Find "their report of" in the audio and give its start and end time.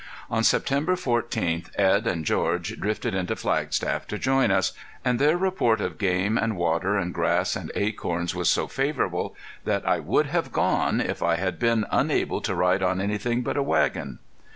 5.19-5.99